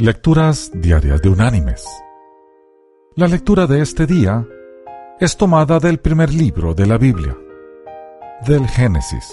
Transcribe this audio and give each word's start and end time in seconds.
Lecturas 0.00 0.70
Diarias 0.72 1.20
de 1.20 1.28
Unánimes. 1.28 1.86
La 3.16 3.28
lectura 3.28 3.66
de 3.66 3.82
este 3.82 4.06
día 4.06 4.48
es 5.20 5.36
tomada 5.36 5.78
del 5.78 5.98
primer 5.98 6.32
libro 6.32 6.72
de 6.72 6.86
la 6.86 6.96
Biblia, 6.96 7.36
del 8.46 8.66
Génesis. 8.66 9.30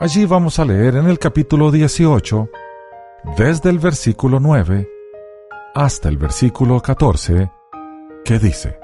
Allí 0.00 0.26
vamos 0.26 0.58
a 0.58 0.66
leer 0.66 0.96
en 0.96 1.06
el 1.06 1.18
capítulo 1.18 1.70
18, 1.70 2.50
desde 3.38 3.70
el 3.70 3.78
versículo 3.78 4.38
9 4.38 4.86
hasta 5.74 6.10
el 6.10 6.18
versículo 6.18 6.82
14, 6.82 7.50
que 8.22 8.38
dice, 8.38 8.78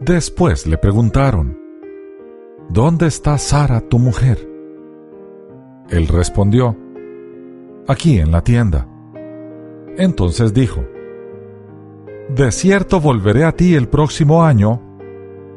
Después 0.00 0.66
le 0.66 0.76
preguntaron, 0.76 1.56
¿Dónde 2.68 3.06
está 3.06 3.38
Sara, 3.38 3.80
tu 3.80 4.00
mujer? 4.00 4.44
Él 5.88 6.08
respondió, 6.08 6.76
aquí 7.86 8.18
en 8.18 8.32
la 8.32 8.42
tienda. 8.42 8.86
Entonces 9.96 10.52
dijo, 10.52 10.84
De 12.28 12.50
cierto 12.52 13.00
volveré 13.00 13.44
a 13.44 13.52
ti 13.52 13.74
el 13.74 13.88
próximo 13.88 14.44
año, 14.44 14.82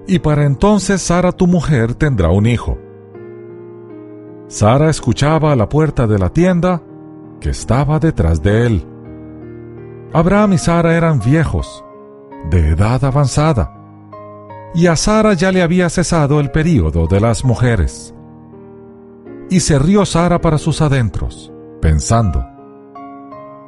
y 0.08 0.20
para 0.20 0.46
entonces 0.46 1.02
Sara 1.02 1.32
tu 1.32 1.48
mujer 1.48 1.94
tendrá 1.96 2.30
un 2.30 2.46
hijo. 2.46 2.78
Sara 4.48 4.90
escuchaba 4.90 5.52
a 5.52 5.56
la 5.56 5.70
puerta 5.70 6.08
de 6.08 6.18
la 6.18 6.30
tienda 6.30 6.82
que 7.40 7.50
estaba 7.50 8.00
detrás 8.00 8.42
de 8.42 8.66
él. 8.66 8.88
Abraham 10.14 10.54
y 10.54 10.58
Sara 10.58 10.96
eran 10.96 11.20
viejos, 11.20 11.84
de 12.50 12.70
edad 12.70 13.04
avanzada, 13.04 13.76
y 14.74 14.88
a 14.88 14.96
Sara 14.96 15.34
ya 15.34 15.52
le 15.52 15.62
había 15.62 15.90
cesado 15.90 16.40
el 16.40 16.50
período 16.50 17.06
de 17.06 17.20
las 17.20 17.46
mujeres. 17.46 18.16
Y 19.52 19.60
se 19.60 19.78
rió 19.78 20.06
Sara 20.06 20.42
para 20.42 20.58
sus 20.58 20.82
adentros 20.82 21.52
pensando, 21.82 22.46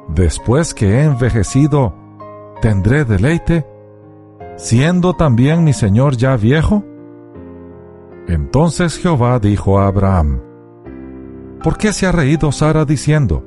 después 0.08 0.74
que 0.74 0.86
he 0.86 1.04
envejecido, 1.04 1.94
¿tendré 2.60 3.04
deleite, 3.04 3.66
siendo 4.56 5.14
también 5.14 5.64
mi 5.64 5.72
Señor 5.72 6.16
ya 6.16 6.36
viejo? 6.36 6.84
Entonces 8.28 8.98
Jehová 8.98 9.38
dijo 9.38 9.78
a 9.78 9.86
Abraham, 9.86 10.40
¿por 11.62 11.76
qué 11.76 11.92
se 11.92 12.06
ha 12.06 12.12
reído 12.12 12.52
Sara 12.52 12.84
diciendo, 12.84 13.44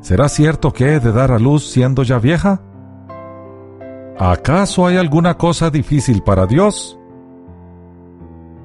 ¿será 0.00 0.28
cierto 0.28 0.72
que 0.72 0.94
he 0.94 1.00
de 1.00 1.12
dar 1.12 1.30
a 1.30 1.38
luz 1.38 1.70
siendo 1.70 2.02
ya 2.02 2.18
vieja? 2.18 2.62
¿Acaso 4.18 4.86
hay 4.86 4.96
alguna 4.96 5.36
cosa 5.36 5.70
difícil 5.70 6.22
para 6.22 6.46
Dios? 6.46 6.98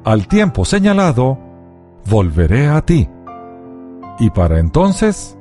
Al 0.04 0.28
tiempo 0.28 0.66
señalado, 0.66 1.38
volveré 2.10 2.68
a 2.68 2.82
ti 2.82 3.08
y 4.22 4.30
para 4.30 4.60
entonces 4.60 5.36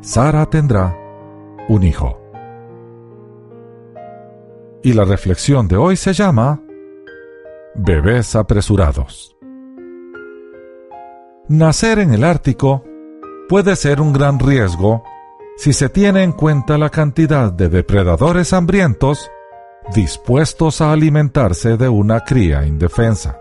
Sara 0.00 0.46
tendrá 0.46 0.96
un 1.68 1.82
hijo. 1.82 2.20
Y 4.84 4.92
la 4.92 5.04
reflexión 5.04 5.66
de 5.66 5.76
hoy 5.76 5.96
se 5.96 6.12
llama 6.12 6.62
Bebés 7.74 8.36
apresurados. 8.36 9.36
Nacer 11.48 11.98
en 11.98 12.14
el 12.14 12.22
Ártico 12.22 12.84
puede 13.48 13.74
ser 13.74 14.00
un 14.00 14.12
gran 14.12 14.38
riesgo 14.38 15.02
si 15.56 15.72
se 15.72 15.88
tiene 15.88 16.22
en 16.22 16.30
cuenta 16.30 16.78
la 16.78 16.90
cantidad 16.90 17.52
de 17.52 17.68
depredadores 17.68 18.52
hambrientos 18.52 19.32
dispuestos 19.92 20.80
a 20.80 20.92
alimentarse 20.92 21.76
de 21.76 21.88
una 21.88 22.20
cría 22.20 22.66
indefensa. 22.66 23.40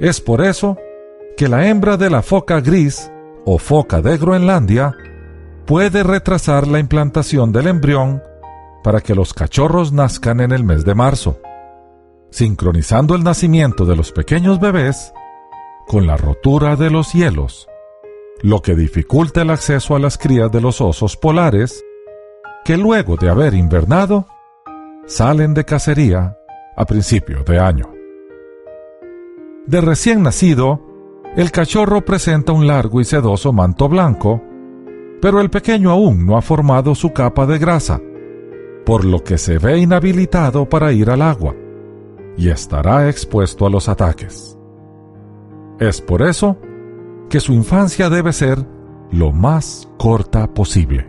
Es 0.00 0.22
por 0.22 0.40
eso 0.40 0.78
que 0.78 0.93
la 1.40 1.68
hembra 1.68 1.96
de 1.96 2.10
la 2.10 2.22
foca 2.22 2.60
gris 2.60 3.10
o 3.44 3.58
foca 3.58 4.00
de 4.00 4.16
Groenlandia 4.16 4.94
puede 5.66 6.02
retrasar 6.02 6.66
la 6.66 6.78
implantación 6.78 7.52
del 7.52 7.66
embrión 7.66 8.22
para 8.82 9.00
que 9.00 9.14
los 9.14 9.34
cachorros 9.34 9.92
nazcan 9.92 10.40
en 10.40 10.52
el 10.52 10.62
mes 10.62 10.84
de 10.84 10.94
marzo, 10.94 11.40
sincronizando 12.30 13.14
el 13.14 13.24
nacimiento 13.24 13.84
de 13.84 13.96
los 13.96 14.12
pequeños 14.12 14.60
bebés 14.60 15.12
con 15.86 16.06
la 16.06 16.16
rotura 16.16 16.76
de 16.76 16.90
los 16.90 17.12
hielos, 17.12 17.68
lo 18.42 18.62
que 18.62 18.74
dificulta 18.74 19.42
el 19.42 19.50
acceso 19.50 19.96
a 19.96 19.98
las 19.98 20.18
crías 20.18 20.50
de 20.52 20.60
los 20.60 20.80
osos 20.80 21.16
polares, 21.16 21.82
que 22.64 22.76
luego 22.76 23.16
de 23.16 23.28
haber 23.28 23.54
invernado, 23.54 24.26
salen 25.06 25.52
de 25.54 25.64
cacería 25.64 26.36
a 26.76 26.84
principio 26.86 27.42
de 27.44 27.58
año. 27.58 27.90
De 29.66 29.80
recién 29.80 30.22
nacido, 30.22 30.93
el 31.36 31.50
cachorro 31.50 32.04
presenta 32.04 32.52
un 32.52 32.66
largo 32.66 33.00
y 33.00 33.04
sedoso 33.04 33.52
manto 33.52 33.88
blanco, 33.88 34.40
pero 35.20 35.40
el 35.40 35.50
pequeño 35.50 35.90
aún 35.90 36.24
no 36.24 36.36
ha 36.36 36.42
formado 36.42 36.94
su 36.94 37.12
capa 37.12 37.44
de 37.46 37.58
grasa, 37.58 38.00
por 38.86 39.04
lo 39.04 39.24
que 39.24 39.36
se 39.36 39.58
ve 39.58 39.78
inhabilitado 39.78 40.68
para 40.68 40.92
ir 40.92 41.10
al 41.10 41.22
agua 41.22 41.54
y 42.36 42.50
estará 42.50 43.08
expuesto 43.08 43.66
a 43.66 43.70
los 43.70 43.88
ataques. 43.88 44.56
Es 45.80 46.00
por 46.00 46.22
eso 46.22 46.56
que 47.28 47.40
su 47.40 47.52
infancia 47.52 48.08
debe 48.08 48.32
ser 48.32 48.64
lo 49.10 49.32
más 49.32 49.88
corta 49.98 50.46
posible. 50.52 51.08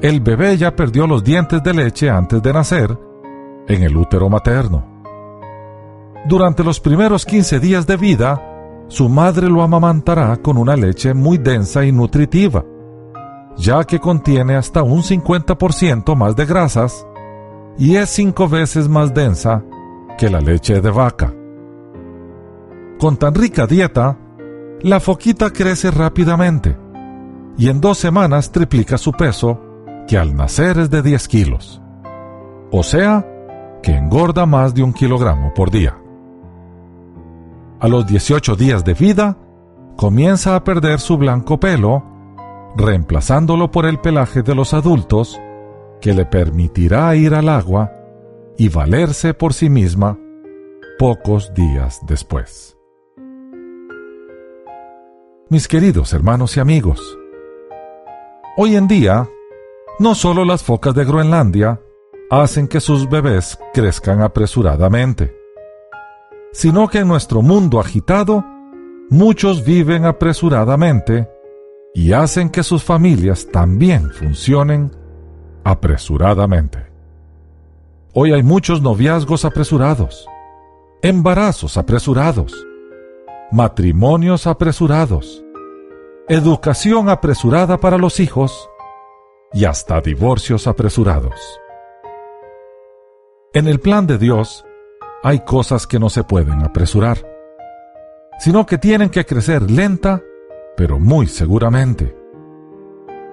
El 0.00 0.20
bebé 0.20 0.56
ya 0.56 0.76
perdió 0.76 1.08
los 1.08 1.24
dientes 1.24 1.62
de 1.64 1.74
leche 1.74 2.10
antes 2.10 2.40
de 2.40 2.52
nacer 2.52 2.96
en 3.66 3.82
el 3.82 3.96
útero 3.96 4.28
materno. 4.28 4.86
Durante 6.26 6.62
los 6.62 6.78
primeros 6.78 7.24
15 7.26 7.58
días 7.58 7.86
de 7.86 7.96
vida, 7.96 8.47
su 8.88 9.08
madre 9.10 9.48
lo 9.50 9.62
amamantará 9.62 10.38
con 10.38 10.56
una 10.56 10.74
leche 10.74 11.12
muy 11.12 11.36
densa 11.36 11.84
y 11.84 11.92
nutritiva, 11.92 12.64
ya 13.56 13.84
que 13.84 14.00
contiene 14.00 14.56
hasta 14.56 14.82
un 14.82 15.02
50% 15.02 16.16
más 16.16 16.34
de 16.34 16.46
grasas 16.46 17.06
y 17.76 17.96
es 17.96 18.08
cinco 18.08 18.48
veces 18.48 18.88
más 18.88 19.12
densa 19.12 19.62
que 20.16 20.30
la 20.30 20.40
leche 20.40 20.80
de 20.80 20.90
vaca. 20.90 21.34
Con 22.98 23.18
tan 23.18 23.34
rica 23.34 23.66
dieta, 23.66 24.18
la 24.80 25.00
foquita 25.00 25.50
crece 25.50 25.90
rápidamente 25.90 26.76
y 27.58 27.68
en 27.68 27.80
dos 27.80 27.98
semanas 27.98 28.52
triplica 28.52 28.96
su 28.96 29.12
peso, 29.12 29.60
que 30.08 30.16
al 30.16 30.34
nacer 30.34 30.78
es 30.78 30.90
de 30.90 31.02
10 31.02 31.28
kilos. 31.28 31.82
O 32.70 32.82
sea, 32.82 33.26
que 33.82 33.92
engorda 33.92 34.46
más 34.46 34.74
de 34.74 34.82
un 34.82 34.92
kilogramo 34.92 35.52
por 35.54 35.70
día 35.70 35.98
a 37.80 37.88
los 37.88 38.06
18 38.06 38.56
días 38.56 38.84
de 38.84 38.94
vida, 38.94 39.36
comienza 39.96 40.56
a 40.56 40.64
perder 40.64 41.00
su 41.00 41.16
blanco 41.16 41.60
pelo, 41.60 42.04
reemplazándolo 42.76 43.70
por 43.70 43.86
el 43.86 44.00
pelaje 44.00 44.42
de 44.42 44.54
los 44.54 44.74
adultos, 44.74 45.40
que 46.00 46.14
le 46.14 46.24
permitirá 46.24 47.14
ir 47.16 47.34
al 47.34 47.48
agua 47.48 47.92
y 48.56 48.68
valerse 48.68 49.34
por 49.34 49.54
sí 49.54 49.70
misma 49.70 50.18
pocos 50.98 51.54
días 51.54 52.00
después. 52.06 52.76
Mis 55.48 55.68
queridos 55.68 56.12
hermanos 56.12 56.56
y 56.56 56.60
amigos, 56.60 57.00
hoy 58.56 58.76
en 58.76 58.88
día, 58.88 59.28
no 59.98 60.14
solo 60.14 60.44
las 60.44 60.62
focas 60.62 60.94
de 60.94 61.04
Groenlandia 61.04 61.80
hacen 62.30 62.68
que 62.68 62.80
sus 62.80 63.08
bebés 63.08 63.58
crezcan 63.72 64.20
apresuradamente, 64.20 65.37
sino 66.52 66.88
que 66.88 66.98
en 66.98 67.08
nuestro 67.08 67.42
mundo 67.42 67.80
agitado, 67.80 68.44
muchos 69.10 69.64
viven 69.64 70.04
apresuradamente 70.04 71.28
y 71.94 72.12
hacen 72.12 72.50
que 72.50 72.62
sus 72.62 72.84
familias 72.84 73.48
también 73.50 74.10
funcionen 74.10 74.92
apresuradamente. 75.64 76.86
Hoy 78.14 78.32
hay 78.32 78.42
muchos 78.42 78.82
noviazgos 78.82 79.44
apresurados, 79.44 80.26
embarazos 81.02 81.76
apresurados, 81.76 82.66
matrimonios 83.50 84.46
apresurados, 84.46 85.44
educación 86.28 87.08
apresurada 87.08 87.78
para 87.78 87.98
los 87.98 88.20
hijos 88.20 88.68
y 89.52 89.64
hasta 89.64 90.00
divorcios 90.00 90.66
apresurados. 90.66 91.60
En 93.54 93.66
el 93.66 93.80
plan 93.80 94.06
de 94.06 94.18
Dios, 94.18 94.64
hay 95.22 95.40
cosas 95.40 95.86
que 95.86 95.98
no 95.98 96.10
se 96.10 96.24
pueden 96.24 96.62
apresurar, 96.62 97.18
sino 98.38 98.66
que 98.66 98.78
tienen 98.78 99.10
que 99.10 99.24
crecer 99.24 99.70
lenta, 99.70 100.22
pero 100.76 100.98
muy 100.98 101.26
seguramente. 101.26 102.16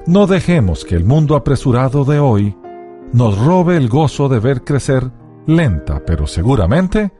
No 0.08 0.28
dejemos 0.28 0.86
que 0.86 0.96
el 0.96 1.06
mundo 1.06 1.36
apresurado 1.36 2.06
de 2.06 2.20
hoy 2.20 2.58
nos 3.12 3.38
robe 3.38 3.78
el 3.78 3.88
gozo 3.88 4.30
de 4.30 4.40
ver 4.40 4.64
crecer 4.64 5.12
lenta, 5.46 6.04
pero 6.06 6.28
seguramente, 6.28 7.12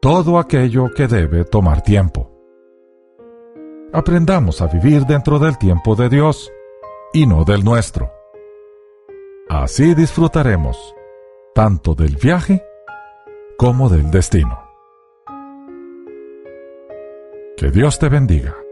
todo 0.00 0.38
aquello 0.38 0.92
que 0.94 1.08
debe 1.08 1.44
tomar 1.44 1.82
tiempo. 1.82 2.30
Aprendamos 3.92 4.60
a 4.60 4.66
vivir 4.66 5.06
dentro 5.06 5.38
del 5.38 5.56
tiempo 5.58 5.94
de 5.94 6.08
Dios 6.08 6.52
y 7.12 7.26
no 7.26 7.44
del 7.44 7.64
nuestro. 7.64 8.10
Así 9.48 9.94
disfrutaremos 9.94 10.94
tanto 11.54 11.94
del 11.94 12.16
viaje 12.16 12.65
como 13.56 13.88
del 13.88 14.10
destino. 14.10 14.62
Que 17.56 17.70
Dios 17.70 17.98
te 17.98 18.08
bendiga. 18.10 18.65